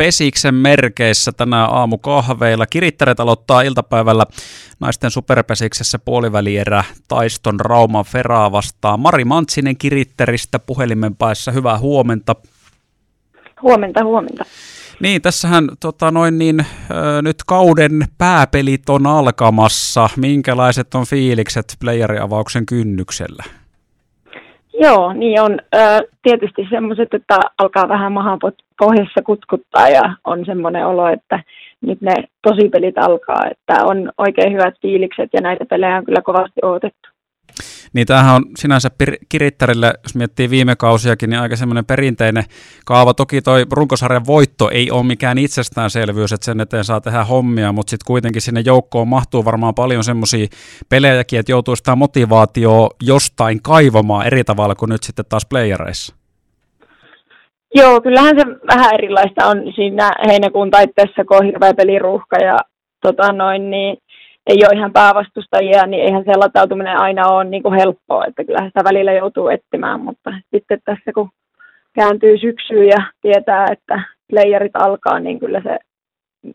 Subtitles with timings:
[0.00, 2.66] Pesiksen merkeissä tänä aamukahveilla.
[2.66, 4.26] Kirittäret aloittaa iltapäivällä
[4.80, 9.00] naisten superpesiksessä puolivälierä Taiston Rauman Feraa vastaan.
[9.00, 12.36] Mari Mantsinen Kiritteristä puhelimen päässä, hyvää huomenta.
[13.62, 14.44] Huomenta, huomenta.
[15.00, 20.08] Niin, tässähän tota, noin niin, ö, nyt kauden pääpelit on alkamassa.
[20.16, 23.44] Minkälaiset on fiilikset playeriavauksen kynnyksellä?
[24.82, 25.78] Joo, niin on ö,
[26.22, 28.38] tietysti semmoiset, että alkaa vähän mahan
[28.78, 31.42] pohjassa kutkuttaa ja on semmoinen olo, että
[31.80, 36.60] nyt ne tosipelit alkaa, että on oikein hyvät fiilikset ja näitä pelejä on kyllä kovasti
[36.62, 37.08] odotettu.
[37.92, 42.44] Niin tämähän on sinänsä pir- Kirittärille, jos miettii viime kausiakin, niin aika semmoinen perinteinen
[42.86, 43.14] kaava.
[43.14, 47.90] Toki toi runkosarjan voitto ei ole mikään itsestäänselvyys, että sen eteen saa tehdä hommia, mutta
[47.90, 50.46] sitten kuitenkin sinne joukkoon mahtuu varmaan paljon semmoisia
[50.88, 56.14] pelejäkin, että joutuu sitä motivaatioa jostain kaivamaan eri tavalla kuin nyt sitten taas playereissa.
[57.74, 62.58] Joo, kyllähän se vähän erilaista on siinä heinäkuun taitteessa, kun on hirveä peliruuhka ja
[63.02, 63.96] tota noin, niin
[64.46, 68.68] ei ole ihan päävastustajia, niin eihän se latautuminen aina ole niin kuin helppoa, että kyllähän
[68.70, 71.30] sitä välillä joutuu etsimään, mutta sitten tässä kun
[71.92, 75.78] kääntyy syksyyn ja tietää, että playerit alkaa, niin kyllä se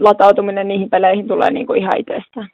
[0.00, 2.48] latautuminen niihin peleihin tulee niin kuin ihan itsestään.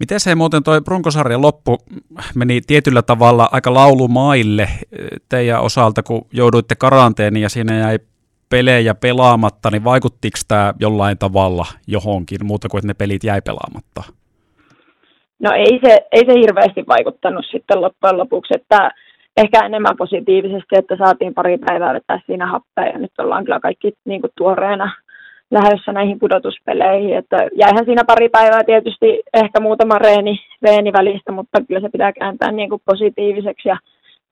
[0.00, 1.78] Miten se muuten toi runkosarjan loppu
[2.34, 4.68] meni tietyllä tavalla aika laulumaille
[5.28, 7.98] teidän osalta, kun jouduitte karanteeniin ja siinä jäi
[8.52, 14.02] pelejä pelaamatta, niin vaikuttiko tämä jollain tavalla johonkin muuta kuin, että ne pelit jäi pelaamatta?
[15.44, 18.90] No ei se, ei se hirveästi vaikuttanut sitten loppujen lopuksi, että
[19.36, 22.92] ehkä enemmän positiivisesti, että saatiin pari päivää vetää siinä happea.
[22.92, 24.92] Ja nyt ollaan kyllä kaikki niin kuin tuoreena
[25.50, 31.58] lähdössä näihin pudotuspeleihin, että jäihän siinä pari päivää tietysti ehkä muutama reeni, reeni välistä, mutta
[31.68, 33.68] kyllä se pitää kääntää niin kuin positiiviseksi.
[33.68, 33.76] Ja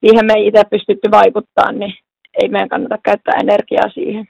[0.01, 1.95] siihen me ei itse pystytty vaikuttaa, niin
[2.43, 4.29] ei meidän kannata käyttää energiaa siihen.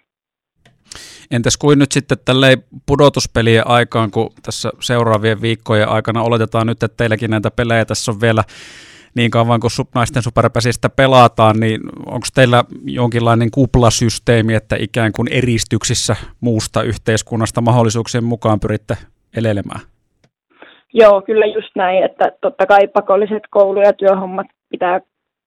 [1.30, 6.96] Entäs kuin nyt sitten tälleen pudotuspelien aikaan, kun tässä seuraavien viikkojen aikana oletetaan nyt, että
[6.96, 8.44] teilläkin näitä pelejä tässä on vielä
[9.14, 16.16] niin kauan kuin naisten superpäsistä pelataan, niin onko teillä jonkinlainen kuplasysteemi, että ikään kuin eristyksissä
[16.40, 18.96] muusta yhteiskunnasta mahdollisuuksien mukaan pyritte
[19.36, 19.80] elelemään?
[20.92, 25.00] Joo, kyllä just näin, että totta kai pakolliset koulu- ja työhommat pitää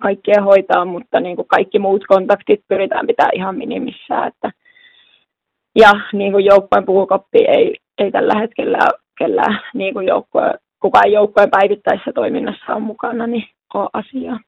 [0.03, 4.27] kaikkia hoitaa, mutta niin kuin kaikki muut kontaktit pyritään pitää ihan minimissään.
[4.27, 4.51] Että
[5.75, 8.77] ja niin kuin joukkueen puhukoppi ei, ei tällä hetkellä
[9.17, 14.39] kellään niin kuin joukkue, kukaan joukkueen päivittäisessä toiminnassa on mukana, niin ole asiaa.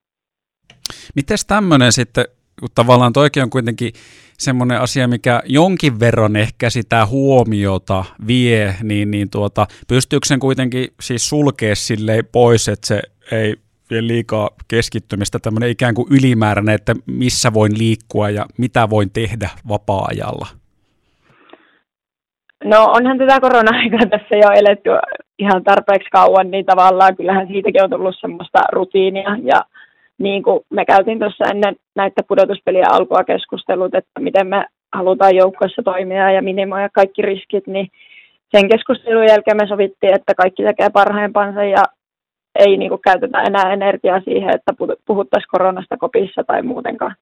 [1.15, 2.25] Miten tämmöinen sitten,
[2.59, 3.93] kun tavallaan toikin on kuitenkin
[4.37, 10.87] semmoinen asia, mikä jonkin verran ehkä sitä huomiota vie, niin, niin tuota, pystyykö sen kuitenkin
[11.01, 13.01] siis sulkea silleen pois, että se
[13.31, 13.55] ei
[13.89, 20.47] liikaa keskittymistä, tämmöinen ikään kuin ylimääräinen, että missä voin liikkua ja mitä voin tehdä vapaa-ajalla?
[22.63, 24.89] No onhan tätä korona-aikaa tässä jo eletty
[25.39, 29.61] ihan tarpeeksi kauan, niin tavallaan kyllähän siitäkin on tullut semmoista rutiinia ja
[30.17, 35.81] niin kuin me käytiin tuossa ennen näitä pudotuspeliä alkua keskustelut, että miten me halutaan joukkoissa
[35.83, 37.87] toimia ja minimoida kaikki riskit, niin
[38.55, 41.83] sen keskustelun jälkeen me sovittiin, että kaikki tekee parhaimpansa ja
[42.59, 44.73] ei niin kuin käytetä enää energiaa siihen, että
[45.05, 47.15] puhuttaisiin koronasta kopissa tai muutenkaan.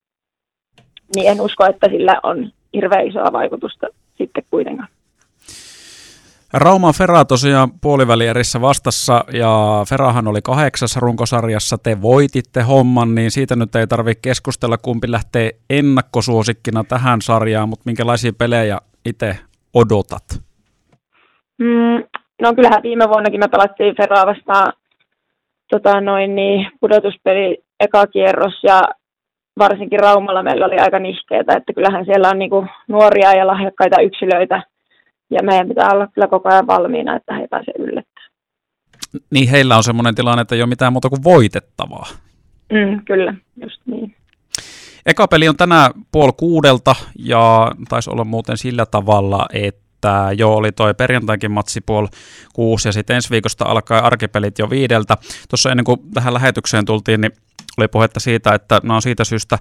[1.16, 4.90] Niin en usko, että sillä on hirveän isoa vaikutusta sitten kuitenkaan.
[6.54, 13.56] Rauman Fera tosiaan puolivälierissä vastassa ja Ferahan oli kahdeksassa runkosarjassa, te voititte homman, niin siitä
[13.56, 19.38] nyt ei tarvitse keskustella, kumpi lähtee ennakkosuosikkina tähän sarjaan, mutta minkälaisia pelejä itse
[19.74, 20.24] odotat?
[21.60, 22.04] Mm,
[22.42, 24.74] no kyllähän viime vuonnakin me pelattiin Feraa vastaan
[25.74, 28.82] tota noin, niin, pudotuspeli eka kierros ja
[29.60, 34.64] varsinkin Raumalla meillä oli aika nihkeitä, että kyllähän siellä on niinku nuoria ja lahjakkaita yksilöitä
[35.30, 38.32] ja meidän pitää olla kyllä koko ajan valmiina, että he ei pääse yllättämään.
[39.32, 42.08] Niin heillä on semmoinen tilanne, että ei ole mitään muuta kuin voitettavaa.
[42.72, 44.16] Mm, kyllä, just niin.
[45.06, 49.83] Eka peli on tänään puoli kuudelta ja taisi olla muuten sillä tavalla, että
[50.38, 52.08] jo oli toi perjantainkin matsi puoli
[52.54, 55.18] kuusi ja sitten ensi viikosta alkaa arkipelit jo viideltä.
[55.50, 57.32] Tuossa ennen kuin tähän lähetykseen tultiin, niin
[57.78, 59.58] oli puhetta siitä, että on siitä syystä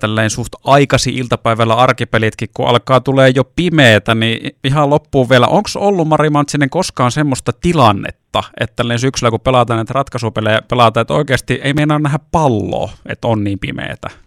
[0.00, 5.68] tälleen suht aikasi iltapäivällä arkipelitkin, kun alkaa tulee jo pimeätä, niin ihan loppuun vielä, onko
[5.74, 11.14] ollut Mari Mantsinen koskaan semmoista tilannetta, että tälleen syksyllä kun pelataan näitä ratkaisupelejä, pelataan, että
[11.14, 14.23] oikeasti ei meinaa nähdä palloa, että on niin pimeätä?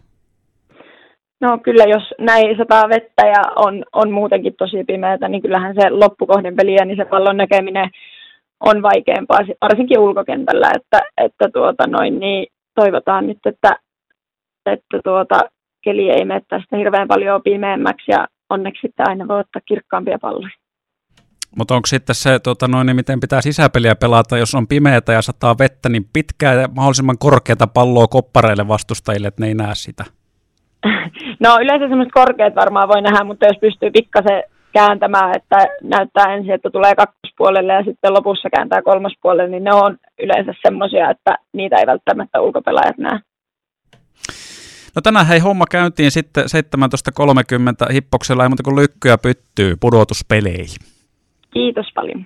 [1.42, 5.90] No kyllä, jos näin sataa vettä ja on, on muutenkin tosi pimeätä, niin kyllähän se
[5.90, 7.90] loppukohden peliä, niin se pallon näkeminen
[8.60, 13.72] on vaikeampaa, varsinkin ulkokentällä, että, että tuota noin, niin toivotaan nyt, että
[14.74, 15.40] että tuota,
[15.84, 20.54] keli ei mene tästä hirveän paljon pimeämmäksi ja onneksi sitten aina voi ottaa kirkkaampia palloja.
[21.58, 25.22] Mutta onko sitten se, tota noin, niin miten pitää sisäpeliä pelata, jos on pimeätä ja
[25.22, 30.06] sataa vettä, niin pitkää ja mahdollisimman korkeata palloa koppareille vastustajille, että ne ei näe sitä?
[31.44, 34.44] No yleensä semmoiset korkeat varmaan voi nähdä, mutta jos pystyy pikkasen
[34.74, 39.98] kääntämään, että näyttää ensin, että tulee kakkospuolelle ja sitten lopussa kääntää kolmospuolelle, niin ne on
[40.20, 43.20] yleensä semmoisia, että niitä ei välttämättä ulkopelaajat näe.
[44.96, 46.44] No tänään hei homma käyntiin sitten
[47.88, 50.82] 17.30 hippoksella, ei muuta kuin lykkyä pyttyy pudotuspeleihin.
[51.54, 52.26] Kiitos paljon.